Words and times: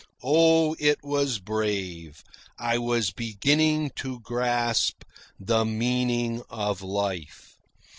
Oh, 0.23 0.75
it 0.79 0.97
was 1.03 1.37
brave. 1.37 2.23
I 2.57 2.79
was 2.79 3.11
beginning 3.11 3.91
to 3.97 4.19
grasp 4.21 5.03
the 5.39 5.63
meaning 5.63 6.41
of 6.49 6.81
life. 6.81 7.53